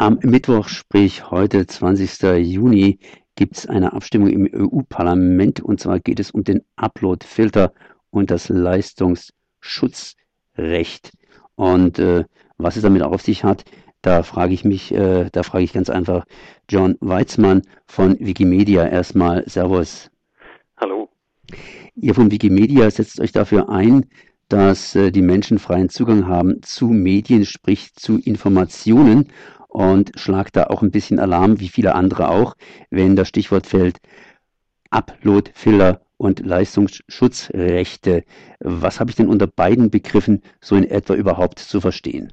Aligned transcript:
Am 0.00 0.20
Mittwoch, 0.22 0.68
sprich 0.68 1.28
heute, 1.32 1.66
20. 1.66 2.46
Juni, 2.46 3.00
gibt 3.34 3.56
es 3.56 3.66
eine 3.66 3.94
Abstimmung 3.94 4.28
im 4.28 4.48
EU-Parlament 4.54 5.58
und 5.58 5.80
zwar 5.80 5.98
geht 5.98 6.20
es 6.20 6.30
um 6.30 6.44
den 6.44 6.62
Upload-Filter 6.76 7.72
und 8.10 8.30
das 8.30 8.48
Leistungsschutzrecht. 8.48 11.10
Und 11.56 11.98
äh, 11.98 12.26
was 12.58 12.76
es 12.76 12.82
damit 12.82 13.02
auf 13.02 13.22
sich 13.22 13.42
hat, 13.42 13.64
da 14.00 14.22
frage 14.22 14.54
ich 14.54 14.64
mich, 14.64 14.94
äh, 14.94 15.30
da 15.32 15.42
frage 15.42 15.64
ich 15.64 15.72
ganz 15.72 15.90
einfach 15.90 16.26
John 16.68 16.94
Weizmann 17.00 17.62
von 17.88 18.16
Wikimedia 18.20 18.86
erstmal. 18.86 19.48
Servus. 19.48 20.12
Hallo. 20.76 21.08
Ihr 21.96 22.14
von 22.14 22.30
Wikimedia 22.30 22.88
setzt 22.88 23.18
euch 23.18 23.32
dafür 23.32 23.68
ein, 23.68 24.06
dass 24.48 24.94
äh, 24.94 25.10
die 25.10 25.22
Menschen 25.22 25.58
freien 25.58 25.88
Zugang 25.88 26.28
haben 26.28 26.62
zu 26.62 26.86
Medien, 26.86 27.44
sprich 27.44 27.94
zu 27.94 28.18
Informationen 28.18 29.26
und 29.78 30.10
schlagt 30.18 30.56
da 30.56 30.64
auch 30.64 30.82
ein 30.82 30.90
bisschen 30.90 31.20
Alarm, 31.20 31.60
wie 31.60 31.68
viele 31.68 31.94
andere 31.94 32.30
auch, 32.30 32.56
wenn 32.90 33.14
das 33.14 33.28
Stichwort 33.28 33.64
fällt 33.64 33.98
Upload, 34.90 35.52
Filler 35.54 36.00
und 36.16 36.44
Leistungsschutzrechte. 36.44 38.24
Was 38.58 38.98
habe 38.98 39.10
ich 39.10 39.16
denn 39.16 39.28
unter 39.28 39.46
beiden 39.46 39.88
Begriffen 39.92 40.42
so 40.60 40.74
in 40.74 40.82
etwa 40.82 41.14
überhaupt 41.14 41.60
zu 41.60 41.80
verstehen? 41.80 42.32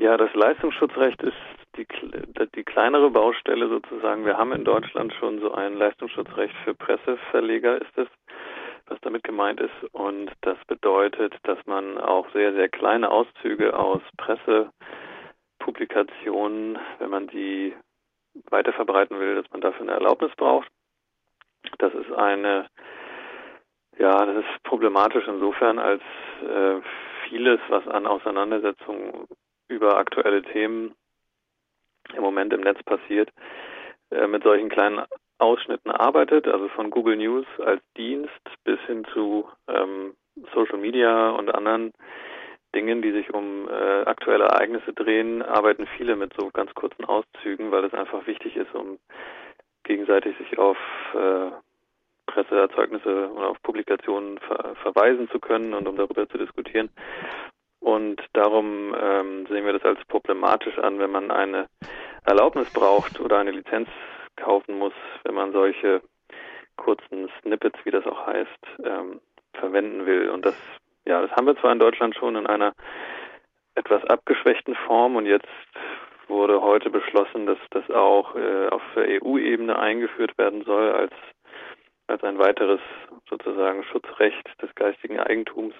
Ja, 0.00 0.16
das 0.16 0.34
Leistungsschutzrecht 0.34 1.22
ist 1.22 1.36
die, 1.76 1.86
die 2.56 2.64
kleinere 2.64 3.10
Baustelle 3.10 3.68
sozusagen. 3.68 4.26
Wir 4.26 4.36
haben 4.36 4.50
in 4.50 4.64
Deutschland 4.64 5.14
schon 5.20 5.38
so 5.38 5.52
ein 5.52 5.74
Leistungsschutzrecht 5.74 6.54
für 6.64 6.74
Presseverleger, 6.74 7.80
ist 7.80 7.96
es, 7.96 8.08
was 8.86 8.98
damit 9.02 9.22
gemeint 9.22 9.60
ist. 9.60 9.92
Und 9.92 10.32
das 10.40 10.58
bedeutet, 10.66 11.36
dass 11.44 11.58
man 11.66 11.96
auch 11.98 12.26
sehr, 12.32 12.54
sehr 12.54 12.68
kleine 12.68 13.12
Auszüge 13.12 13.78
aus 13.78 14.02
Presse 14.16 14.72
Publikationen, 15.64 16.78
wenn 16.98 17.08
man 17.08 17.26
die 17.28 17.74
weiterverbreiten 18.50 19.18
will, 19.18 19.36
dass 19.36 19.50
man 19.50 19.62
dafür 19.62 19.80
eine 19.82 19.92
Erlaubnis 19.92 20.30
braucht. 20.36 20.68
Das 21.78 21.94
ist 21.94 22.12
eine, 22.12 22.66
ja, 23.98 24.26
das 24.26 24.44
ist 24.44 24.62
problematisch 24.64 25.26
insofern, 25.26 25.78
als 25.78 26.02
äh, 26.42 26.80
vieles, 27.28 27.60
was 27.68 27.88
an 27.88 28.06
Auseinandersetzungen 28.06 29.26
über 29.68 29.96
aktuelle 29.96 30.42
Themen 30.42 30.94
im 32.14 32.22
Moment 32.22 32.52
im 32.52 32.60
Netz 32.60 32.82
passiert, 32.82 33.30
äh, 34.10 34.26
mit 34.26 34.42
solchen 34.42 34.68
kleinen 34.68 35.02
Ausschnitten 35.38 35.90
arbeitet, 35.90 36.46
also 36.46 36.68
von 36.68 36.90
Google 36.90 37.16
News 37.16 37.46
als 37.64 37.80
Dienst 37.96 38.30
bis 38.64 38.78
hin 38.80 39.06
zu 39.14 39.48
ähm, 39.68 40.14
Social 40.52 40.78
Media 40.78 41.30
und 41.30 41.54
anderen 41.54 41.94
Dingen, 42.74 43.02
die 43.02 43.12
sich 43.12 43.32
um 43.32 43.68
äh, 43.68 44.02
aktuelle 44.04 44.44
Ereignisse 44.44 44.92
drehen, 44.92 45.42
arbeiten 45.42 45.86
viele 45.96 46.16
mit 46.16 46.32
so 46.38 46.50
ganz 46.50 46.72
kurzen 46.74 47.04
Auszügen, 47.04 47.70
weil 47.70 47.84
es 47.84 47.94
einfach 47.94 48.26
wichtig 48.26 48.56
ist, 48.56 48.74
um 48.74 48.98
gegenseitig 49.84 50.36
sich 50.38 50.58
auf 50.58 50.76
äh, 51.14 51.50
Presseerzeugnisse 52.26 53.30
oder 53.32 53.50
auf 53.50 53.62
Publikationen 53.62 54.38
ver 54.38 54.74
verweisen 54.82 55.28
zu 55.30 55.38
können 55.38 55.74
und 55.74 55.86
um 55.86 55.96
darüber 55.96 56.28
zu 56.28 56.38
diskutieren. 56.38 56.90
Und 57.80 58.20
darum 58.32 58.94
ähm, 58.98 59.46
sehen 59.46 59.66
wir 59.66 59.74
das 59.74 59.84
als 59.84 60.02
problematisch 60.06 60.78
an, 60.78 60.98
wenn 60.98 61.10
man 61.10 61.30
eine 61.30 61.68
Erlaubnis 62.24 62.72
braucht 62.72 63.20
oder 63.20 63.38
eine 63.38 63.50
Lizenz 63.50 63.88
kaufen 64.36 64.78
muss, 64.78 64.94
wenn 65.24 65.34
man 65.34 65.52
solche 65.52 66.00
kurzen 66.76 67.30
Snippets, 67.40 67.78
wie 67.84 67.90
das 67.90 68.06
auch 68.06 68.26
heißt, 68.26 68.66
ähm, 68.84 69.20
verwenden 69.52 70.06
will. 70.06 70.30
Und 70.30 70.44
das 70.44 70.56
ja, 71.06 71.22
das 71.22 71.30
haben 71.32 71.46
wir 71.46 71.56
zwar 71.56 71.72
in 71.72 71.78
Deutschland 71.78 72.14
schon 72.16 72.36
in 72.36 72.46
einer 72.46 72.72
etwas 73.74 74.04
abgeschwächten 74.04 74.74
Form 74.86 75.16
und 75.16 75.26
jetzt 75.26 75.48
wurde 76.28 76.62
heute 76.62 76.90
beschlossen, 76.90 77.46
dass 77.46 77.58
das 77.70 77.90
auch 77.90 78.34
äh, 78.34 78.68
auf 78.68 78.82
EU-Ebene 78.96 79.78
eingeführt 79.78 80.36
werden 80.38 80.64
soll 80.64 80.92
als 80.92 81.12
als 82.06 82.22
ein 82.22 82.38
weiteres 82.38 82.80
sozusagen 83.28 83.82
Schutzrecht 83.84 84.46
des 84.60 84.74
geistigen 84.74 85.18
Eigentums 85.18 85.74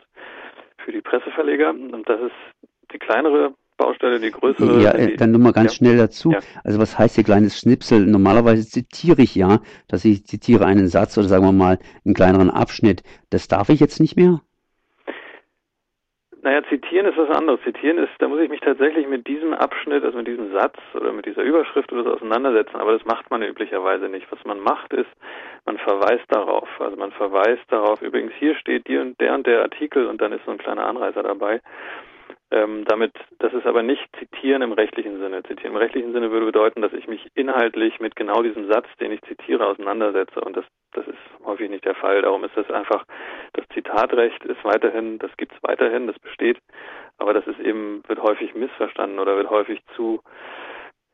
für 0.79 0.93
die 0.93 1.01
Presseverleger. 1.01 1.71
Und 1.71 2.09
das 2.09 2.21
ist 2.21 2.71
die 2.93 2.99
kleinere 2.99 3.55
Baustelle, 3.77 4.21
die 4.21 4.31
größere. 4.31 4.81
Ja, 4.81 4.93
äh, 4.93 5.17
dann 5.17 5.33
nur 5.33 5.41
mal 5.41 5.53
ganz 5.53 5.73
ja. 5.73 5.77
schnell 5.77 5.97
dazu. 5.99 6.31
Ja. 6.31 6.39
Also 6.63 6.81
was 6.81 6.99
heißt 6.99 7.17
hier 7.17 7.25
kleines 7.25 7.59
Schnipsel? 7.59 8.07
Normalerweise 8.07 8.67
zitiere 8.67 9.23
ich 9.23 9.35
ja, 9.35 9.61
dass 9.89 10.05
ich 10.05 10.25
zitiere 10.27 10.65
einen 10.65 10.89
Satz 10.89 11.19
oder 11.19 11.29
sagen 11.29 11.45
wir 11.45 11.53
mal 11.53 11.79
einen 12.05 12.15
kleineren 12.15 12.51
Abschnitt. 12.51 13.03
Das 13.31 13.49
darf 13.49 13.69
ich 13.69 13.81
jetzt 13.81 14.01
nicht 14.01 14.17
mehr? 14.17 14.41
Naja, 16.45 16.63
zitieren 16.69 17.07
ist 17.07 17.17
was 17.17 17.31
anderes. 17.31 17.59
Zitieren 17.63 17.97
ist, 17.97 18.13
da 18.19 18.29
muss 18.29 18.39
ich 18.39 18.51
mich 18.51 18.61
tatsächlich 18.61 19.09
mit 19.09 19.27
diesem 19.27 19.55
Abschnitt, 19.55 20.05
also 20.05 20.19
mit 20.19 20.29
diesem 20.29 20.53
Satz 20.53 20.77
oder 20.93 21.11
mit 21.11 21.25
dieser 21.25 21.43
Überschrift 21.43 21.91
oder 21.91 22.05
so 22.05 22.13
auseinandersetzen, 22.13 22.77
aber 22.77 22.93
das 22.93 23.03
macht 23.07 23.31
man 23.31 23.43
üblicherweise 23.43 24.11
nicht. 24.11 24.31
Was 24.31 24.45
man 24.45 24.61
macht 24.61 24.93
ist, 24.93 25.09
man 25.65 25.79
verweist 25.79 26.27
darauf. 26.29 26.69
Also 26.81 26.99
man 26.99 27.13
verweist 27.13 27.65
darauf, 27.71 28.03
übrigens 28.03 28.35
hier 28.39 28.55
steht 28.57 28.87
die 28.89 28.99
und 28.99 29.19
der 29.23 29.35
und 29.35 29.47
der 29.47 29.63
Artikel 29.63 30.07
und 30.07 30.21
dann 30.21 30.33
ist 30.33 30.45
so 30.45 30.51
ein 30.51 30.59
kleiner 30.59 30.87
Anreißer 30.87 31.23
dabei. 31.23 31.63
Ähm, 32.55 32.85
damit, 32.87 33.13
das 33.41 33.53
ist 33.53 33.67
aber 33.67 33.83
nicht 33.83 34.09
Zitieren 34.17 34.63
im 34.63 34.73
rechtlichen 34.73 35.19
Sinne. 35.19 35.43
Zitieren 35.43 35.73
im 35.73 35.77
rechtlichen 35.77 36.13
Sinne 36.13 36.31
würde 36.31 36.47
bedeuten, 36.47 36.83
dass 36.83 36.93
ich 36.93 37.09
mich 37.09 37.27
inhaltlich 37.35 37.99
mit 37.99 38.15
genau 38.15 38.43
diesem 38.43 38.71
Satz, 38.71 38.87
den 39.01 39.11
ich 39.11 39.21
zitiere, 39.23 39.67
auseinandersetze. 39.67 40.41
Und 40.41 40.57
das, 40.57 40.65
das 40.93 41.05
ist 41.09 41.19
häufig 41.45 41.69
nicht 41.69 41.85
der 41.85 41.97
Fall. 41.97 42.23
Darum 42.23 42.45
ist 42.45 42.57
das 42.57 42.71
einfach, 42.71 43.05
das 43.55 43.67
Zitatrecht 43.75 44.45
ist 44.45 44.63
weiterhin, 44.65 45.19
das 45.19 45.37
gibt 45.37 45.53
es 45.53 45.59
weiterhin, 45.63 46.07
das 46.07 46.17
besteht. 46.21 46.59
Aber 47.19 47.35
das 47.35 47.45
ist 47.49 47.59
eben, 47.59 48.05
wird 48.07 48.23
häufig 48.23 48.55
missverstanden 48.55 49.19
oder 49.19 49.37
wird 49.37 49.51
häufig 49.51 49.81
zu, 49.97 50.21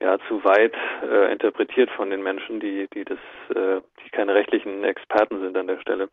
ja, 0.03 0.19
zu 0.29 0.45
weit 0.45 0.75
äh, 1.11 1.33
interpretiert 1.33 1.89
von 1.93 2.11
den 2.11 2.23
Menschen, 2.23 2.61
die, 2.61 2.87
die 2.93 3.05
das, 3.05 3.19
äh, 3.57 3.81
die 4.05 4.11
keine 4.11 4.35
rechtlichen 4.35 4.85
Experten 4.85 5.41
sind 5.41 5.57
an 5.57 5.69
der 5.69 5.81
Stelle. 5.81 6.11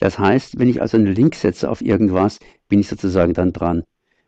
Das 0.00 0.18
heißt, 0.18 0.58
wenn 0.58 0.70
ich 0.70 0.80
also 0.80 0.96
einen 0.96 1.14
Link 1.14 1.34
setze 1.34 1.68
auf 1.68 1.82
irgendwas, 1.82 2.38
bin 2.70 2.80
ich 2.80 2.88
sozusagen 2.88 3.34
dann 3.34 3.52
dran. 3.52 3.84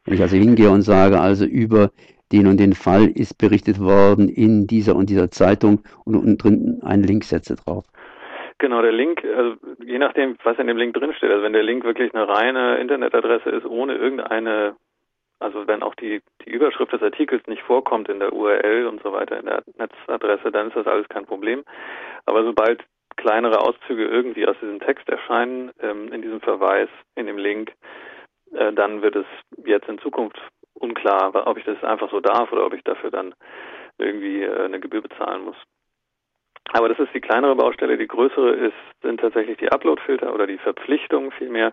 Wenn 0.06 0.14
ich 0.14 0.22
also 0.22 0.36
hingehe 0.36 0.70
und 0.70 0.82
sage, 0.82 1.20
also 1.20 1.44
über 1.44 1.90
den 2.32 2.46
und 2.46 2.58
den 2.58 2.72
Fall 2.72 3.08
ist 3.08 3.38
berichtet 3.38 3.80
worden 3.80 4.28
in 4.28 4.66
dieser 4.66 4.96
und 4.96 5.10
dieser 5.10 5.30
Zeitung 5.30 5.82
und 6.04 6.14
unten 6.14 6.38
drin 6.38 6.80
einen 6.84 7.02
Link 7.02 7.24
setze 7.24 7.56
drauf. 7.56 7.84
Genau, 8.58 8.80
der 8.82 8.92
Link, 8.92 9.22
also 9.24 9.56
je 9.84 9.98
nachdem, 9.98 10.36
was 10.44 10.58
in 10.58 10.66
dem 10.66 10.78
Link 10.78 10.94
drinsteht, 10.94 11.30
also 11.30 11.42
wenn 11.42 11.52
der 11.52 11.62
Link 11.62 11.84
wirklich 11.84 12.14
eine 12.14 12.26
reine 12.26 12.78
Internetadresse 12.78 13.50
ist, 13.50 13.66
ohne 13.66 13.96
irgendeine, 13.96 14.76
also 15.40 15.66
wenn 15.66 15.82
auch 15.82 15.94
die, 15.96 16.22
die 16.44 16.50
Überschrift 16.50 16.92
des 16.92 17.02
Artikels 17.02 17.46
nicht 17.48 17.62
vorkommt 17.62 18.08
in 18.08 18.18
der 18.18 18.32
URL 18.32 18.86
und 18.86 19.02
so 19.02 19.12
weiter, 19.12 19.38
in 19.38 19.46
der 19.46 19.62
Netzadresse, 19.76 20.50
dann 20.52 20.68
ist 20.68 20.76
das 20.76 20.86
alles 20.86 21.08
kein 21.08 21.26
Problem. 21.26 21.64
Aber 22.24 22.44
sobald 22.44 22.82
kleinere 23.16 23.60
Auszüge 23.60 24.06
irgendwie 24.06 24.46
aus 24.46 24.56
diesem 24.60 24.80
Text 24.80 25.08
erscheinen, 25.08 25.70
ähm, 25.80 26.12
in 26.12 26.22
diesem 26.22 26.40
Verweis, 26.40 26.88
in 27.14 27.26
dem 27.26 27.38
Link, 27.38 27.72
äh, 28.54 28.72
dann 28.72 29.02
wird 29.02 29.16
es 29.16 29.26
jetzt 29.64 29.88
in 29.88 29.98
Zukunft 29.98 30.38
unklar, 30.74 31.46
ob 31.46 31.56
ich 31.58 31.64
das 31.64 31.82
einfach 31.82 32.10
so 32.10 32.20
darf 32.20 32.52
oder 32.52 32.66
ob 32.66 32.74
ich 32.74 32.84
dafür 32.84 33.10
dann 33.10 33.34
irgendwie 33.98 34.42
äh, 34.42 34.64
eine 34.64 34.80
Gebühr 34.80 35.02
bezahlen 35.02 35.44
muss. 35.44 35.56
Aber 36.72 36.88
das 36.88 36.98
ist 36.98 37.14
die 37.14 37.20
kleinere 37.20 37.54
Baustelle. 37.54 37.96
Die 37.96 38.08
größere 38.08 38.50
ist, 38.50 38.74
sind 39.02 39.20
tatsächlich 39.20 39.56
die 39.58 39.70
Uploadfilter 39.70 40.34
oder 40.34 40.46
die 40.46 40.58
Verpflichtung 40.58 41.30
vielmehr, 41.32 41.72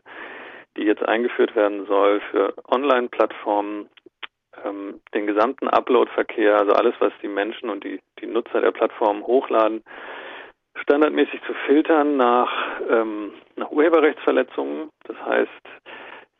die 0.77 0.83
jetzt 0.83 1.03
eingeführt 1.03 1.55
werden 1.55 1.85
soll 1.87 2.21
für 2.31 2.53
Online-Plattformen, 2.69 3.89
ähm, 4.63 5.01
den 5.13 5.27
gesamten 5.27 5.67
Upload-Verkehr, 5.67 6.57
also 6.57 6.73
alles, 6.73 6.93
was 6.99 7.11
die 7.21 7.27
Menschen 7.27 7.69
und 7.69 7.83
die, 7.83 7.99
die 8.19 8.27
Nutzer 8.27 8.61
der 8.61 8.71
Plattform 8.71 9.25
hochladen, 9.25 9.83
standardmäßig 10.75 11.41
zu 11.45 11.53
filtern 11.65 12.17
nach, 12.17 12.51
ähm, 12.89 13.33
nach 13.55 13.71
Urheberrechtsverletzungen. 13.71 14.89
Das 15.05 15.17
heißt, 15.25 15.49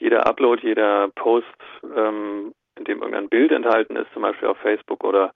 jeder 0.03 0.28
Upload, 0.28 0.62
jeder 0.62 1.08
Post, 1.16 1.47
ähm, 1.96 2.53
in 2.78 2.84
dem 2.84 3.00
irgendein 3.00 3.30
Bild 3.30 3.53
enthalten 3.53 3.96
ist, 3.96 4.12
zum 4.12 4.24
Beispiel 4.24 4.50
auf 4.50 4.58
Facebook 4.58 5.04
oder 5.06 5.31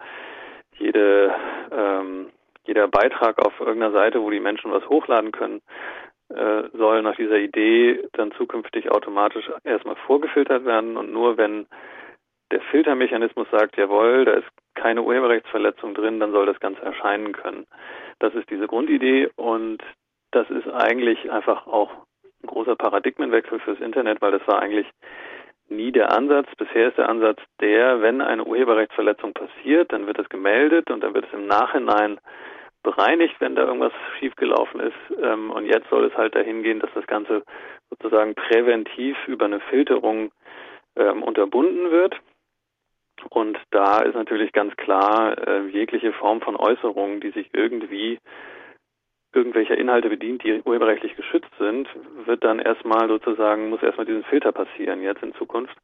jede, 0.78 1.34
ähm, 1.72 2.28
jeder 2.66 2.90
Beitrag 2.90 3.40
auf 3.40 3.58
irgendeiner 3.62 3.94
Seite, 3.94 4.22
wo 4.22 4.30
die 4.30 4.42
Menschen 4.42 4.72
was 4.72 4.88
hochladen 4.90 5.32
können, 5.32 5.62
äh, 6.30 6.64
soll 6.74 7.02
nach 7.02 7.16
dieser 7.16 7.38
Idee 7.38 8.04
dann 8.12 8.34
zukünftig 8.34 8.92
automatisch 8.92 9.50
erstmal 9.64 9.96
vorgefiltert 10.06 10.66
werden 10.66 10.98
und 10.98 11.14
nur 11.14 11.38
wenn 11.38 11.66
der 12.52 12.60
Filtermechanismus 12.60 13.48
sagt, 13.50 13.78
jawohl, 13.78 14.26
da 14.26 14.34
ist 14.34 14.48
keine 14.76 15.02
Urheberrechtsverletzung 15.02 15.94
drin, 15.94 16.20
dann 16.20 16.34
soll 16.34 16.46
das 16.46 16.60
Ganze 16.60 16.82
erscheinen 16.82 17.32
können. 17.32 17.68
Das 18.20 18.34
ist 18.36 18.50
diese 18.50 18.68
Grundidee 18.68 19.30
und 19.38 19.82
das 20.32 20.50
ist 20.50 20.68
eigentlich 20.68 21.32
einfach 21.32 21.68
auch 21.68 22.07
ein 22.44 22.48
großer 22.48 22.76
Paradigmenwechsel 22.76 23.60
fürs 23.60 23.80
Internet, 23.80 24.22
weil 24.22 24.32
das 24.32 24.48
war 24.48 24.62
eigentlich 24.62 24.88
nie 25.70 25.92
der 25.92 26.12
Ansatz. 26.12 26.48
Bisher 26.58 26.90
ist 26.90 26.98
der 26.98 27.10
Ansatz 27.10 27.40
der, 27.60 28.02
wenn 28.02 28.22
eine 28.22 28.44
Urheberrechtsverletzung 28.44 29.34
passiert, 29.34 29.92
dann 29.92 30.08
wird 30.08 30.20
es 30.20 30.30
gemeldet 30.30 30.90
und 30.90 31.04
dann 31.04 31.14
wird 31.14 31.26
es 31.26 31.34
im 31.34 31.48
Nachhinein 31.48 32.20
bereinigt, 32.84 33.36
wenn 33.40 33.56
da 33.56 33.64
irgendwas 33.64 33.94
schiefgelaufen 34.20 34.80
ist. 34.80 35.22
Ähm, 35.22 35.52
und 35.52 35.66
jetzt 35.66 35.90
soll 35.90 36.06
es 36.06 36.16
halt 36.16 36.36
dahin 36.36 36.64
gehen, 36.64 36.80
dass 36.80 36.92
das 36.94 37.06
Ganze 37.08 37.44
sozusagen 37.90 38.36
präventiv 38.36 39.18
über 39.28 39.46
eine 39.46 39.60
Filterung 39.60 40.32
ähm, 40.96 41.24
unterbunden 41.24 41.92
wird. 41.92 42.16
Und 43.30 43.58
da 43.72 44.00
ist 44.04 44.16
natürlich 44.16 44.52
ganz 44.54 44.76
klar, 44.78 45.38
äh, 45.48 45.68
jegliche 45.68 46.14
Form 46.14 46.40
von 46.42 46.56
Äußerungen, 46.56 47.20
die 47.20 47.32
sich 47.32 47.50
irgendwie 47.54 48.20
irgendwelcher 49.38 49.78
Inhalte 49.78 50.10
bedient, 50.10 50.44
die 50.44 50.62
urheberrechtlich 50.66 51.16
geschützt 51.16 51.52
sind, 51.60 51.88
wird 52.26 52.44
dann 52.44 52.60
erstmal 52.60 53.08
sozusagen, 53.08 53.70
muss 53.70 53.84
erstmal 53.84 54.08
diesen 54.08 54.24
Filter 54.24 54.52
passieren 54.52 55.02
jetzt 55.04 55.22
in 55.22 55.34
Zukunft. 55.36 55.76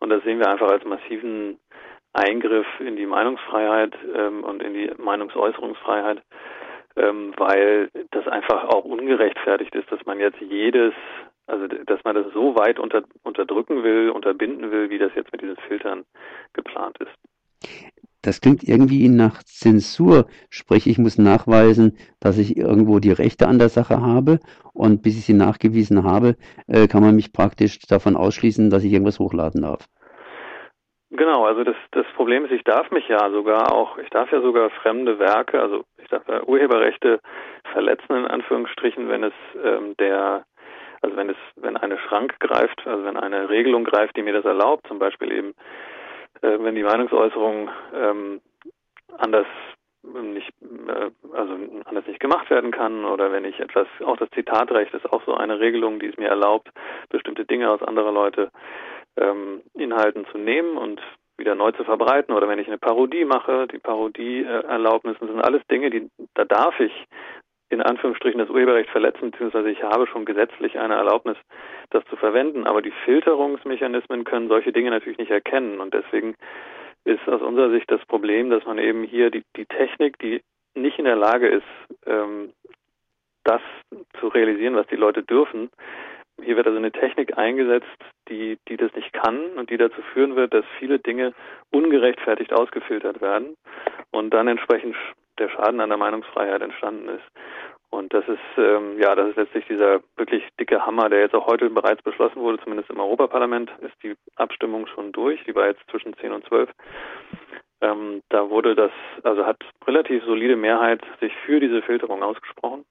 Und 0.00 0.10
das 0.10 0.22
sehen 0.24 0.40
wir 0.40 0.48
einfach 0.48 0.68
als 0.68 0.84
massiven 0.84 1.58
Eingriff 2.12 2.66
in 2.80 2.96
die 2.96 3.06
Meinungsfreiheit 3.06 3.94
ähm, 4.14 4.42
und 4.42 4.62
in 4.62 4.74
die 4.74 4.90
Meinungsäußerungsfreiheit, 4.98 6.22
ähm, 6.96 7.32
weil 7.36 7.90
das 8.10 8.26
einfach 8.26 8.64
auch 8.64 8.84
ungerechtfertigt 8.84 9.74
ist, 9.74 9.90
dass 9.92 10.04
man 10.04 10.18
jetzt 10.18 10.40
jedes, 10.40 10.94
also 11.46 11.68
dass 11.68 12.02
man 12.04 12.16
das 12.16 12.32
so 12.32 12.56
weit 12.56 12.78
unter, 12.78 13.04
unterdrücken 13.22 13.84
will, 13.84 14.10
unterbinden 14.10 14.70
will, 14.72 14.90
wie 14.90 14.98
das 14.98 15.14
jetzt 15.14 15.30
mit 15.30 15.42
diesen 15.42 15.56
Filtern 15.68 16.04
geplant 16.54 16.98
ist. 16.98 17.96
Das 18.26 18.40
klingt 18.40 18.64
irgendwie 18.64 19.08
nach 19.08 19.44
Zensur, 19.44 20.26
sprich 20.50 20.88
ich 20.88 20.98
muss 20.98 21.16
nachweisen, 21.16 21.96
dass 22.20 22.38
ich 22.38 22.56
irgendwo 22.56 22.98
die 22.98 23.12
Rechte 23.12 23.46
an 23.46 23.60
der 23.60 23.68
Sache 23.68 24.00
habe 24.00 24.40
und 24.74 25.00
bis 25.02 25.16
ich 25.16 25.26
sie 25.26 25.32
nachgewiesen 25.32 26.02
habe, 26.02 26.34
äh, 26.66 26.88
kann 26.88 27.02
man 27.02 27.14
mich 27.14 27.32
praktisch 27.32 27.78
davon 27.88 28.16
ausschließen, 28.16 28.68
dass 28.68 28.82
ich 28.82 28.92
irgendwas 28.92 29.20
hochladen 29.20 29.62
darf. 29.62 29.86
Genau, 31.10 31.44
also 31.44 31.62
das, 31.62 31.76
das 31.92 32.06
Problem 32.16 32.44
ist, 32.44 32.50
ich 32.50 32.64
darf 32.64 32.90
mich 32.90 33.06
ja 33.06 33.30
sogar 33.30 33.72
auch, 33.72 33.96
ich 33.98 34.10
darf 34.10 34.32
ja 34.32 34.40
sogar 34.40 34.70
fremde 34.70 35.20
Werke, 35.20 35.62
also 35.62 35.84
ich 35.96 36.08
darf 36.08 36.26
ja 36.26 36.42
Urheberrechte 36.42 37.20
verletzen 37.72 38.16
in 38.16 38.26
Anführungsstrichen, 38.26 39.08
wenn 39.08 39.22
es 39.22 39.34
ähm, 39.64 39.94
der, 40.00 40.44
also 41.00 41.16
wenn 41.16 41.30
es, 41.30 41.36
wenn 41.54 41.76
eine 41.76 41.96
Schrank 41.98 42.40
greift, 42.40 42.84
also 42.86 43.04
wenn 43.04 43.16
eine 43.16 43.48
Regelung 43.48 43.84
greift, 43.84 44.16
die 44.16 44.22
mir 44.22 44.32
das 44.32 44.44
erlaubt, 44.44 44.88
zum 44.88 44.98
Beispiel 44.98 45.30
eben, 45.30 45.54
äh, 46.42 46.58
wenn 46.60 46.74
die 46.74 46.82
Meinungsäußerung 46.82 47.70
ähm, 47.94 48.40
anders 49.18 49.46
nicht, 50.02 50.50
äh, 50.88 51.10
also 51.32 51.56
anders 51.84 52.06
nicht 52.06 52.20
gemacht 52.20 52.48
werden 52.50 52.70
kann 52.70 53.04
oder 53.04 53.32
wenn 53.32 53.44
ich 53.44 53.58
etwas, 53.60 53.86
auch 54.04 54.16
das 54.16 54.30
Zitatrecht 54.30 54.94
ist 54.94 55.12
auch 55.12 55.24
so 55.24 55.34
eine 55.34 55.60
Regelung, 55.60 55.98
die 55.98 56.06
es 56.06 56.16
mir 56.16 56.28
erlaubt, 56.28 56.68
bestimmte 57.08 57.44
Dinge 57.44 57.70
aus 57.70 57.82
anderer 57.82 58.12
Leute 58.12 58.50
ähm, 59.16 59.62
Inhalten 59.74 60.26
zu 60.30 60.38
nehmen 60.38 60.76
und 60.76 61.00
wieder 61.38 61.54
neu 61.54 61.72
zu 61.72 61.84
verbreiten 61.84 62.34
oder 62.34 62.48
wenn 62.48 62.58
ich 62.58 62.66
eine 62.66 62.78
Parodie 62.78 63.24
mache, 63.24 63.66
die 63.66 63.78
Parodieerlaubnissen 63.78 65.28
sind 65.28 65.40
alles 65.40 65.62
Dinge, 65.70 65.90
die 65.90 66.08
da 66.34 66.44
darf 66.44 66.78
ich 66.80 66.92
in 67.68 67.82
Anführungsstrichen 67.82 68.38
das 68.38 68.50
Urheberrecht 68.50 68.90
verletzen, 68.90 69.30
beziehungsweise 69.30 69.70
ich 69.70 69.82
habe 69.82 70.06
schon 70.06 70.24
gesetzlich 70.24 70.78
eine 70.78 70.94
Erlaubnis, 70.94 71.36
das 71.90 72.04
zu 72.06 72.16
verwenden. 72.16 72.66
Aber 72.66 72.82
die 72.82 72.92
Filterungsmechanismen 73.04 74.24
können 74.24 74.48
solche 74.48 74.72
Dinge 74.72 74.90
natürlich 74.90 75.18
nicht 75.18 75.30
erkennen. 75.30 75.80
Und 75.80 75.92
deswegen 75.92 76.36
ist 77.04 77.28
aus 77.28 77.42
unserer 77.42 77.70
Sicht 77.70 77.90
das 77.90 78.04
Problem, 78.06 78.50
dass 78.50 78.64
man 78.64 78.78
eben 78.78 79.02
hier 79.02 79.30
die, 79.30 79.42
die 79.56 79.66
Technik, 79.66 80.18
die 80.18 80.42
nicht 80.74 80.98
in 80.98 81.04
der 81.04 81.16
Lage 81.16 81.48
ist, 81.48 81.64
ähm, 82.06 82.52
das 83.44 83.62
zu 84.20 84.28
realisieren, 84.28 84.76
was 84.76 84.86
die 84.88 84.96
Leute 84.96 85.22
dürfen, 85.22 85.70
hier 86.42 86.56
wird 86.56 86.66
also 86.66 86.78
eine 86.78 86.92
Technik 86.92 87.38
eingesetzt, 87.38 87.86
die, 88.28 88.58
die 88.68 88.76
das 88.76 88.94
nicht 88.94 89.12
kann 89.12 89.52
und 89.56 89.70
die 89.70 89.78
dazu 89.78 90.02
führen 90.12 90.36
wird, 90.36 90.52
dass 90.52 90.64
viele 90.78 90.98
Dinge 90.98 91.32
ungerechtfertigt 91.70 92.52
ausgefiltert 92.52 93.20
werden 93.20 93.56
und 94.10 94.30
dann 94.34 94.48
entsprechend 94.48 94.96
der 95.38 95.48
Schaden 95.48 95.80
an 95.80 95.88
der 95.88 95.98
Meinungsfreiheit 95.98 96.62
entstanden 96.62 97.08
ist. 97.08 97.24
Und 97.90 98.12
das 98.12 98.26
ist 98.28 98.38
ähm, 98.58 98.98
ja, 99.00 99.14
das 99.14 99.30
ist 99.30 99.36
letztlich 99.36 99.66
dieser 99.66 100.00
wirklich 100.16 100.42
dicke 100.58 100.84
Hammer, 100.84 101.08
der 101.08 101.20
jetzt 101.20 101.34
auch 101.34 101.46
heute 101.46 101.70
bereits 101.70 102.02
beschlossen 102.02 102.40
wurde, 102.40 102.62
zumindest 102.62 102.90
im 102.90 103.00
Europaparlament 103.00 103.70
ist 103.80 103.94
die 104.02 104.14
Abstimmung 104.36 104.86
schon 104.88 105.12
durch, 105.12 105.42
die 105.44 105.54
war 105.54 105.66
jetzt 105.66 105.82
zwischen 105.90 106.14
10 106.14 106.32
und 106.32 106.44
12. 106.46 106.70
Ähm, 107.80 108.22
da 108.30 108.50
wurde 108.50 108.74
das, 108.74 108.90
also 109.22 109.46
hat 109.46 109.58
relativ 109.86 110.24
solide 110.24 110.56
Mehrheit 110.56 111.02
sich 111.20 111.32
für 111.44 111.60
diese 111.60 111.82
Filterung 111.82 112.22
ausgesprochen, 112.22 112.84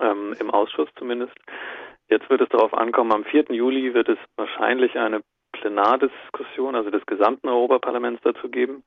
ähm, 0.00 0.34
im 0.38 0.50
Ausschuss 0.50 0.88
zumindest. 0.98 1.34
Jetzt 2.08 2.28
wird 2.28 2.40
es 2.40 2.48
darauf 2.48 2.74
ankommen, 2.74 3.12
am 3.12 3.24
4. 3.24 3.44
Juli 3.50 3.94
wird 3.94 4.08
es 4.08 4.18
wahrscheinlich 4.36 4.98
eine 4.98 5.22
Plenardiskussion, 5.52 6.74
also 6.74 6.90
des 6.90 7.04
gesamten 7.06 7.48
Europaparlaments 7.48 8.22
dazu 8.22 8.48
geben. 8.48 8.82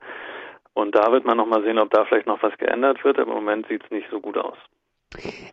Und 0.75 0.93
da 0.93 1.11
wird 1.11 1.25
man 1.25 1.37
nochmal 1.37 1.63
sehen, 1.63 1.79
ob 1.79 1.89
da 1.89 2.03
vielleicht 2.05 2.27
noch 2.27 2.43
was 2.43 2.55
geändert 2.57 3.03
wird. 3.03 3.17
Im 3.17 3.29
Moment 3.29 3.65
sieht 3.67 3.83
es 3.83 3.91
nicht 3.91 4.07
so 4.11 4.19
gut 4.19 4.37
aus. 4.37 4.57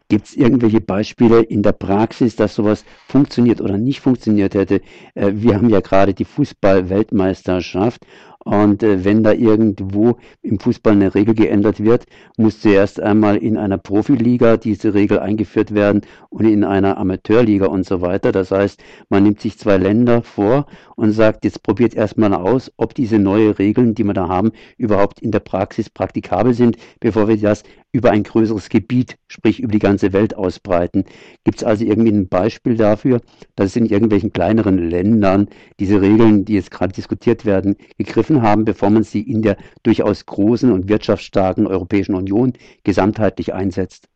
Gibt 0.09 0.27
es 0.27 0.37
irgendwelche 0.37 0.81
Beispiele 0.81 1.43
in 1.43 1.63
der 1.63 1.73
Praxis, 1.73 2.35
dass 2.35 2.57
sowas 2.57 2.85
funktioniert 3.07 3.61
oder 3.61 3.79
nicht 3.79 4.01
funktioniert 4.01 4.55
hätte? 4.55 4.81
Äh, 5.15 5.31
wir 5.35 5.55
haben 5.55 5.71
ja 5.71 5.79
gerade 5.81 6.13
die 6.13 6.25
Fußball-Weltmeisterschaft 6.25 8.05
und 8.45 8.83
äh, 8.83 9.05
wenn 9.05 9.23
da 9.23 9.33
irgendwo 9.33 10.17
im 10.43 10.59
Fußball 10.59 10.95
eine 10.95 11.15
Regel 11.15 11.35
geändert 11.35 11.83
wird, 11.83 12.07
muss 12.37 12.61
zuerst 12.61 13.01
einmal 13.01 13.37
in 13.37 13.57
einer 13.57 13.79
Profiliga 13.79 14.57
diese 14.57 14.95
Regel 14.95 15.21
eingeführt 15.21 15.75
werden 15.75 16.03
und 16.29 16.47
in 16.47 16.65
einer 16.65 16.99
Amateurliga 16.99 17.67
und 17.67 17.87
so 17.87 18.01
weiter. 18.01 18.33
Das 18.33 18.51
heißt, 18.51 18.83
man 19.09 19.23
nimmt 19.23 19.41
sich 19.41 19.59
zwei 19.59 19.77
Länder 19.77 20.23
vor 20.23 20.67
und 20.97 21.13
sagt, 21.13 21.45
jetzt 21.45 21.63
probiert 21.63 21.95
erstmal 21.95 22.35
aus, 22.35 22.73
ob 22.77 22.95
diese 22.95 23.19
neue 23.19 23.59
Regeln, 23.59 23.95
die 23.95 24.05
wir 24.05 24.15
da 24.15 24.29
haben, 24.29 24.53
überhaupt 24.77 25.21
in 25.21 25.31
der 25.31 25.41
Praxis 25.41 25.91
praktikabel 25.91 26.55
sind, 26.55 26.77
bevor 27.01 27.29
wir 27.29 27.37
das 27.37 27.63
über 27.93 28.11
ein 28.11 28.23
größeres 28.23 28.71
Gebiet, 28.71 29.19
sprich 29.29 29.61
über 29.61 29.71
die 29.71 29.79
ganze 29.79 30.13
Welt 30.15 30.35
ausbreiten. 30.35 31.05
Gibt 31.45 31.59
es 31.59 31.65
also 31.65 31.85
irgendwie 31.85 32.11
ein 32.11 32.29
Beispiel 32.29 32.77
dafür, 32.77 33.21
dass 33.55 33.67
es 33.67 33.77
in 33.77 33.87
irgendwelchen 33.87 34.33
kleineren 34.33 34.79
Ländern 34.79 35.49
diese 35.79 36.01
Regeln, 36.01 36.47
die 36.47 36.55
jetzt 36.55 36.71
gerade 36.71 36.95
diskutiert 36.95 37.45
werden, 37.45 37.77
gegriffen 37.99 38.32
haben, 38.41 38.65
bevor 38.65 38.89
man 38.89 39.03
sie 39.03 39.21
in 39.21 39.43
der 39.43 39.59
durchaus 39.83 40.25
großen 40.25 40.73
und 40.73 40.89
wirtschaftsstarken 40.89 41.67
Europäischen 41.67 42.15
Union 42.15 42.55
gesamtheitlich 42.85 43.53
einsetzt? 43.53 44.09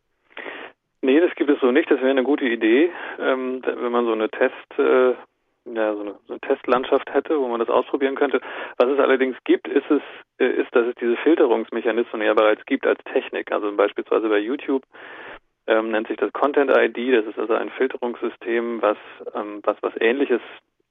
Nee, 1.01 1.19
das 1.19 1.35
gibt 1.35 1.51
es 1.51 1.59
so 1.61 1.71
nicht. 1.71 1.91
Das 1.91 1.99
wäre 1.99 2.09
eine 2.09 2.23
gute 2.23 2.45
Idee, 2.45 2.89
ähm, 3.19 3.61
wenn 3.63 3.91
man 3.91 4.05
so 4.05 4.13
eine 4.13 4.29
Test, 4.29 4.79
äh, 4.79 5.11
ja, 5.71 5.93
so 5.93 6.01
eine, 6.01 6.15
so 6.25 6.33
eine, 6.33 6.39
Testlandschaft 6.41 7.13
hätte, 7.13 7.39
wo 7.39 7.47
man 7.47 7.59
das 7.59 7.69
ausprobieren 7.69 8.15
könnte. 8.15 8.41
Was 8.77 8.89
es 8.89 8.99
allerdings 8.99 9.37
gibt, 9.43 9.67
ist 9.67 9.89
es, 9.91 10.01
äh, 10.39 10.47
ist, 10.47 10.73
dass 10.75 10.87
es 10.87 10.95
diese 10.95 11.17
Filterungsmechanismen 11.17 12.23
ja 12.23 12.33
bereits 12.33 12.65
gibt 12.65 12.87
als 12.87 12.99
Technik. 13.13 13.51
Also 13.51 13.71
beispielsweise 13.75 14.27
bei 14.27 14.39
YouTube 14.39 14.83
ähm, 15.67 15.91
nennt 15.91 16.07
sich 16.07 16.17
das 16.17 16.33
Content 16.33 16.71
ID. 16.71 17.13
Das 17.13 17.25
ist 17.25 17.37
also 17.37 17.53
ein 17.53 17.69
Filterungssystem, 17.69 18.81
was 18.81 18.97
ähm, 19.35 19.59
was 19.63 19.77
was 19.81 19.93
Ähnliches 19.99 20.41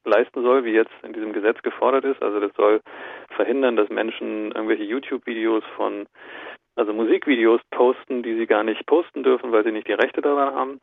leisten 0.06 0.42
soll, 0.42 0.64
wie 0.64 0.72
jetzt 0.72 0.92
in 1.02 1.12
diesem 1.12 1.32
Gesetz 1.32 1.60
gefordert 1.62 2.04
ist. 2.04 2.22
Also 2.22 2.40
das 2.40 2.52
soll 2.56 2.80
verhindern, 3.30 3.76
dass 3.76 3.88
Menschen 3.88 4.52
irgendwelche 4.52 4.84
YouTube-Videos 4.84 5.64
von, 5.76 6.06
also 6.76 6.92
Musikvideos 6.92 7.60
posten, 7.70 8.22
die 8.22 8.36
sie 8.36 8.46
gar 8.46 8.62
nicht 8.62 8.86
posten 8.86 9.22
dürfen, 9.22 9.52
weil 9.52 9.64
sie 9.64 9.72
nicht 9.72 9.88
die 9.88 9.92
Rechte 9.92 10.22
daran 10.22 10.54
haben. 10.54 10.80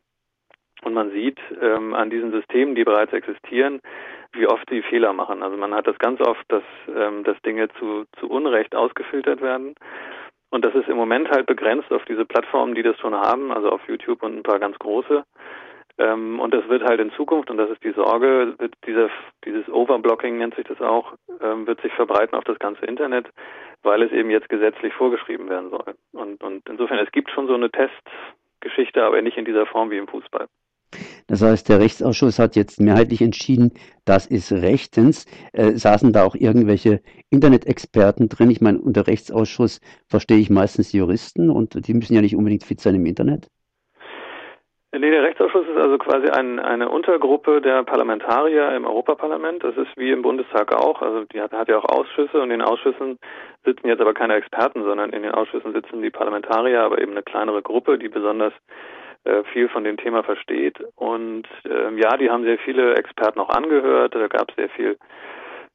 Und 0.84 0.94
man 0.94 1.12
sieht 1.12 1.39
ähm, 1.62 1.94
an 1.94 2.10
diesen 2.10 2.32
Systemen, 2.32 2.75
die 2.75 2.84
bereits 2.84 3.13
existieren, 3.13 3.80
wie 4.34 4.48
oft 4.48 4.70
sie 4.70 4.82
Fehler 4.82 5.13
machen. 5.13 5.42
Also 5.42 5.56
man 5.56 5.74
hat 5.74 5.88
das 5.88 5.98
ganz 5.98 6.20
oft, 6.20 6.44
dass, 6.50 6.63
ähm, 6.94 7.24
dass 7.24 7.42
Dinge 7.44 7.70
zu, 7.80 8.06
zu 8.20 8.30
Unrecht 8.30 8.75
ausgefiltert 8.75 9.42
werden. 9.42 9.75
Und 10.50 10.65
das 10.65 10.75
ist 10.75 10.88
im 10.88 10.98
Moment 10.98 11.30
halt 11.30 11.48
begrenzt 11.48 11.92
auf 11.92 12.06
diese 12.06 12.25
Plattformen, 12.25 12.75
die 12.75 12.84
das 12.84 13.00
schon 13.00 13.15
haben, 13.15 13.51
also 13.51 13.72
auf 13.72 13.82
YouTube 13.88 14.22
und 14.22 14.36
ein 14.38 14.44
paar 14.44 14.60
ganz 14.60 14.77
große. 14.77 15.24
Ähm, 15.98 16.40
und 16.40 16.54
das 16.54 16.68
wird 16.70 16.84
halt 16.84 17.00
in 17.00 17.12
Zukunft, 17.12 17.52
und 17.52 17.58
das 17.58 17.70
ist 17.70 17.84
die 17.84 17.92
Sorge, 17.92 18.56
wird 18.58 18.74
dieser, 18.88 19.10
dieses 19.46 19.70
Overblocking 19.70 20.38
nennt 20.38 20.56
sich 20.56 20.66
das 20.66 20.82
auch, 20.82 21.14
ähm, 21.42 21.68
wird 21.68 21.82
sich 21.82 21.94
verbreiten 21.94 22.36
auf 22.36 22.44
das 22.46 22.58
ganze 22.58 22.86
Internet, 22.86 23.30
weil 23.84 24.02
es 24.02 24.12
eben 24.12 24.32
jetzt 24.32 24.50
gesetzlich 24.50 24.94
vorgeschrieben 24.94 25.50
werden 25.50 25.70
soll. 25.70 25.94
Und, 26.14 26.44
und 26.44 26.68
insofern, 26.68 26.98
es 26.98 27.12
gibt 27.12 27.30
schon 27.30 27.48
so 27.48 27.54
eine 27.54 27.70
Testgeschichte, 27.70 29.04
aber 29.04 29.22
nicht 29.22 29.38
in 29.38 29.46
dieser 29.46 29.68
Form 29.68 29.92
wie 29.92 29.98
im 29.98 30.08
Fußball. 30.08 30.48
Das 31.28 31.42
heißt, 31.42 31.70
der 31.70 31.80
Rechtsausschuss 31.80 32.40
hat 32.40 32.56
jetzt 32.56 32.80
mehrheitlich 32.80 33.22
entschieden, 33.22 33.72
das 34.06 34.26
ist 34.26 34.52
rechtens. 34.52 35.26
Äh, 35.54 35.74
saßen 35.74 36.12
da 36.14 36.24
auch 36.24 36.36
irgendwelche 36.36 37.02
Internet-Experten 37.30 38.30
drin? 38.30 38.52
Ich 38.52 38.62
meine, 38.62 38.80
unter 38.80 39.08
Rechtsausschuss 39.08 39.80
verstehe 40.08 40.38
ich 40.38 40.50
meistens 40.50 40.92
Juristen 40.92 41.50
und 41.50 41.88
die 41.88 41.94
müssen 41.94 42.14
ja 42.14 42.22
nicht 42.22 42.36
unbedingt 42.36 42.64
fit 42.64 42.80
sein 42.80 42.96
im 42.96 43.06
Internet. 43.06 43.48
Nee, 44.96 45.10
der 45.10 45.24
Rechtsausschuss 45.24 45.68
ist 45.68 45.78
also 45.78 45.98
quasi 45.98 46.28
ein, 46.30 46.60
eine 46.60 46.88
Untergruppe 46.88 47.62
der 47.62 47.82
Parlamentarier 47.84 48.76
im 48.76 48.86
Europaparlament. 48.86 49.64
Das 49.64 49.76
ist 49.76 49.98
wie 49.98 50.12
im 50.12 50.22
Bundestag 50.22 50.72
auch. 50.72 51.02
Also 51.02 51.24
die 51.26 51.42
hat, 51.42 51.52
hat 51.52 51.68
ja 51.68 51.80
auch 51.80 51.86
Ausschüsse 51.86 52.38
und 52.38 52.52
in 52.52 52.60
den 52.60 52.62
Ausschüssen 52.62 53.18
sitzen 53.66 53.88
jetzt 53.88 54.02
aber 54.02 54.14
keine 54.14 54.36
Experten, 54.36 54.84
sondern 54.84 55.10
in 55.10 55.24
den 55.24 55.32
Ausschüssen 55.32 55.74
sitzen 55.74 56.04
die 56.04 56.12
Parlamentarier, 56.12 56.82
aber 56.82 57.02
eben 57.02 57.14
eine 57.14 57.24
kleinere 57.24 57.64
Gruppe, 57.64 57.98
die 57.98 58.08
besonders 58.08 58.54
äh, 59.24 59.44
viel 59.52 59.68
von 59.68 59.84
dem 59.84 59.98
Thema 59.98 60.22
versteht. 60.22 60.78
Und 60.96 61.48
ähm, 61.66 61.98
ja, 61.98 62.16
die 62.16 62.30
haben 62.30 62.44
sehr 62.44 62.60
viele 62.60 62.94
Experten 62.94 63.40
auch 63.40 63.50
angehört. 63.50 64.14
Da 64.14 64.28
gab 64.28 64.52
es 64.52 64.56
sehr 64.56 64.70
viel 64.70 65.00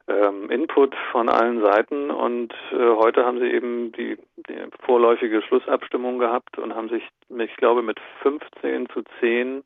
ähm, 0.09 0.51
Input 0.51 0.95
von 1.13 1.29
allen 1.29 1.61
Seiten 1.63 2.11
und 2.11 2.53
äh, 2.73 2.77
heute 2.77 3.25
haben 3.25 3.39
sie 3.39 3.51
eben 3.51 3.93
die, 3.93 4.17
die, 4.49 4.59
vorläufige 4.85 5.43
Schlussabstimmung 5.43 6.19
gehabt 6.19 6.59
und 6.59 6.75
haben 6.75 6.89
sich, 6.89 7.03
ich 7.29 7.57
glaube, 7.57 7.83
mit 7.83 8.01
15 8.23 8.89
zu 8.89 9.03
10 9.21 9.63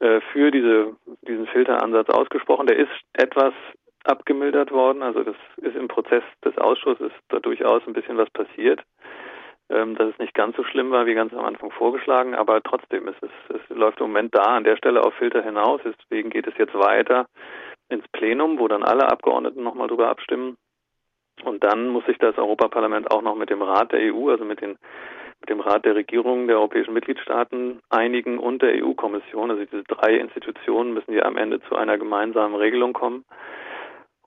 äh, 0.00 0.20
für 0.32 0.50
diese, 0.50 0.94
diesen 1.22 1.46
Filteransatz 1.46 2.10
ausgesprochen. 2.10 2.66
Der 2.66 2.78
ist 2.78 2.90
etwas 3.14 3.54
abgemildert 4.04 4.70
worden. 4.70 5.02
Also 5.02 5.24
das 5.24 5.36
ist 5.56 5.74
im 5.74 5.88
Prozess 5.88 6.22
des 6.44 6.56
Ausschusses 6.58 7.10
da 7.28 7.38
durchaus 7.40 7.82
ein 7.86 7.94
bisschen 7.94 8.18
was 8.18 8.30
passiert. 8.30 8.82
Ähm, 9.68 9.96
dass 9.96 10.10
es 10.10 10.18
nicht 10.18 10.34
ganz 10.34 10.54
so 10.56 10.62
schlimm 10.62 10.92
war 10.92 11.06
wie 11.06 11.14
ganz 11.14 11.32
am 11.32 11.44
Anfang 11.44 11.72
vorgeschlagen, 11.72 12.36
aber 12.36 12.62
trotzdem 12.62 13.08
ist 13.08 13.20
es, 13.20 13.30
es 13.48 13.76
läuft 13.76 13.98
im 13.98 14.06
Moment 14.06 14.32
da 14.32 14.42
an 14.42 14.62
der 14.62 14.76
Stelle 14.76 15.02
auf 15.02 15.12
Filter 15.14 15.42
hinaus. 15.42 15.80
Deswegen 15.84 16.30
geht 16.30 16.46
es 16.46 16.56
jetzt 16.56 16.74
weiter 16.74 17.26
ins 17.88 18.06
Plenum, 18.08 18.58
wo 18.58 18.68
dann 18.68 18.82
alle 18.82 19.08
Abgeordneten 19.08 19.62
nochmal 19.62 19.88
drüber 19.88 20.08
abstimmen. 20.08 20.56
Und 21.44 21.62
dann 21.64 21.88
muss 21.88 22.04
sich 22.06 22.18
das 22.18 22.38
Europaparlament 22.38 23.10
auch 23.10 23.22
noch 23.22 23.34
mit 23.34 23.50
dem 23.50 23.62
Rat 23.62 23.92
der 23.92 24.00
EU, 24.12 24.30
also 24.30 24.44
mit, 24.44 24.60
den, 24.60 24.78
mit 25.40 25.50
dem 25.50 25.60
Rat 25.60 25.84
der 25.84 25.94
Regierungen 25.94 26.46
der 26.46 26.56
europäischen 26.56 26.94
Mitgliedstaaten 26.94 27.80
einigen 27.90 28.38
und 28.38 28.62
der 28.62 28.82
EU-Kommission. 28.82 29.50
Also 29.50 29.64
diese 29.64 29.84
drei 29.84 30.16
Institutionen 30.16 30.94
müssen 30.94 31.12
ja 31.12 31.24
am 31.24 31.36
Ende 31.36 31.60
zu 31.62 31.76
einer 31.76 31.98
gemeinsamen 31.98 32.54
Regelung 32.56 32.94
kommen. 32.94 33.24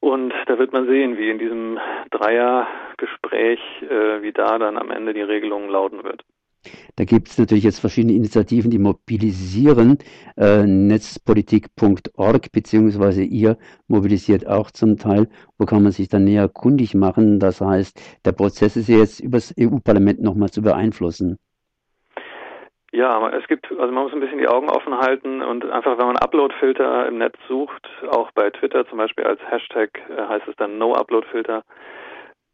Und 0.02 0.34
da 0.46 0.58
wird 0.58 0.72
man 0.72 0.88
sehen, 0.88 1.18
wie 1.18 1.30
in 1.30 1.40
diesem 1.40 1.80
Dreiergespräch, 2.12 3.60
äh, 3.82 4.22
wie 4.22 4.32
da 4.32 4.58
dann 4.58 4.78
am 4.78 4.92
Ende 4.92 5.14
die 5.14 5.22
Regelung 5.22 5.68
lauten 5.68 6.04
wird. 6.04 6.24
Da 6.96 7.06
gibt 7.06 7.30
es 7.30 7.38
natürlich 7.38 7.64
jetzt 7.64 7.80
verschiedene 7.80 8.14
Initiativen, 8.14 8.72
die 8.72 8.80
mobilisieren. 8.80 9.98
Äh, 10.38 10.66
Netzpolitik.org 10.66 12.52
beziehungsweise 12.52 13.24
ihr 13.24 13.58
mobilisiert 13.88 14.48
auch 14.48 14.72
zum 14.72 14.98
Teil. 14.98 15.28
Wo 15.58 15.66
kann 15.66 15.84
man 15.84 15.92
sich 15.92 16.10
dann 16.10 16.26
näher 16.26 16.50
kundig 16.50 16.94
machen? 16.94 17.40
Das 17.40 17.62
heißt, 17.62 18.20
der 18.26 18.34
Prozess 18.34 18.76
ist 18.76 18.90
ja 18.90 18.98
jetzt 18.98 19.20
übers 19.20 19.54
EU-Parlament 19.60 20.22
nochmal 20.22 20.50
zu 20.50 20.62
beeinflussen. 20.62 21.38
Ja, 22.92 23.30
es 23.30 23.48
gibt, 23.48 23.72
also 23.72 23.94
man 23.94 24.04
muss 24.04 24.14
ein 24.14 24.20
bisschen 24.20 24.40
die 24.40 24.48
Augen 24.48 24.68
offen 24.70 24.98
halten 24.98 25.44
und 25.44 25.64
einfach, 25.70 26.00
wenn 26.00 26.08
man 26.08 26.18
Upload-Filter 26.18 27.08
im 27.08 27.20
Netz 27.20 27.36
sucht, 27.48 27.88
auch 28.10 28.32
bei 28.32 28.50
Twitter 28.50 28.88
zum 28.88 28.98
Beispiel 28.98 29.26
als 29.26 29.40
Hashtag 29.48 29.92
äh, 30.10 30.28
heißt 30.28 30.48
es 30.48 30.56
dann 30.56 30.80
No-Upload-Filter, 30.80 31.64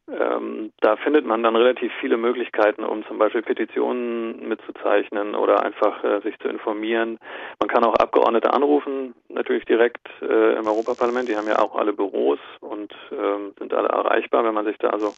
ähm, 0.08 0.72
da 0.82 0.98
findet 0.98 1.26
man 1.26 1.42
dann 1.42 1.56
relativ 1.56 1.92
viele 2.00 2.18
Möglichkeiten, 2.18 2.84
um 2.84 3.06
zum 3.08 3.18
Beispiel 3.18 3.42
Petitionen 3.42 4.48
mitzuzeichnen 4.48 5.34
oder 5.34 5.64
einfach 5.64 6.04
äh, 6.04 6.22
sich 6.22 6.38
zu 6.40 6.48
informieren. 6.48 7.18
Man 7.60 7.70
kann 7.70 7.84
auch 7.84 7.96
Abgeordnete 7.96 8.54
anrufen, 8.54 9.16
natürlich 9.30 9.66
direkt 9.66 10.08
äh, 10.22 10.58
im 10.58 10.68
Europaparlament. 10.68 11.28
Die 11.28 11.36
haben 11.36 11.48
ja 11.48 11.58
auch 11.58 11.76
alle 11.76 11.94
Büros 11.94 12.40
und 12.62 12.94
ähm, 13.12 13.54
sind 13.58 13.74
alle 13.74 13.90
erreichbar. 13.90 14.44
Wenn 14.44 14.54
man 14.54 14.66
sich 14.66 14.78
da 14.78 14.90
also 14.90 15.14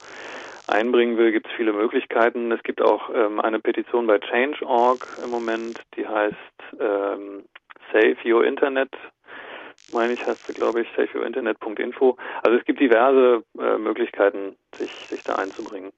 einbringen 0.68 1.18
will, 1.18 1.34
gibt 1.34 1.48
es 1.48 1.54
viele 1.54 1.74
Möglichkeiten. 1.74 2.52
Es 2.54 2.64
gibt 2.64 2.82
auch 2.82 3.10
ähm, 3.14 3.42
eine 3.42 3.60
Petition 3.60 4.08
bei 4.08 4.20
Change.org 4.20 5.06
im 5.22 5.32
Moment, 5.32 5.82
die 5.98 6.08
heißt 6.08 6.36
ähm, 6.80 7.44
Save 7.92 8.18
Your 8.26 8.46
Internet 8.46 8.92
meine 9.94 10.14
ich, 10.14 10.26
heißt 10.26 10.48
sie, 10.48 10.54
glaube 10.54 10.82
ich, 10.82 10.88
safeyourinternet.info. 10.96 12.18
Also 12.44 12.58
es 12.58 12.66
gibt 12.66 12.80
diverse 12.80 13.44
äh, 13.60 13.78
Möglichkeiten, 13.78 14.56
sich, 14.76 14.92
sich 15.08 15.24
da 15.24 15.36
einzubringen. 15.36 15.92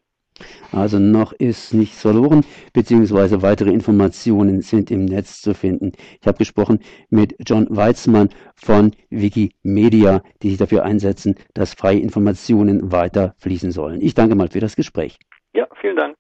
Also 0.71 0.99
noch 0.99 1.33
ist 1.33 1.73
nichts 1.73 2.01
verloren, 2.01 2.45
beziehungsweise 2.73 3.41
weitere 3.41 3.71
Informationen 3.71 4.61
sind 4.61 4.91
im 4.91 5.05
Netz 5.05 5.41
zu 5.41 5.53
finden. 5.53 5.91
Ich 6.21 6.27
habe 6.27 6.37
gesprochen 6.37 6.79
mit 7.09 7.35
John 7.45 7.67
Weizmann 7.69 8.29
von 8.55 8.91
Wikimedia, 9.09 10.21
die 10.41 10.51
sich 10.51 10.59
dafür 10.59 10.83
einsetzen, 10.83 11.35
dass 11.53 11.73
freie 11.73 11.99
Informationen 11.99 12.91
weiter 12.91 13.35
fließen 13.39 13.71
sollen. 13.71 14.01
Ich 14.01 14.13
danke 14.13 14.35
mal 14.35 14.49
für 14.49 14.59
das 14.59 14.75
Gespräch. 14.75 15.17
Ja, 15.53 15.67
vielen 15.81 15.97
Dank. 15.97 16.17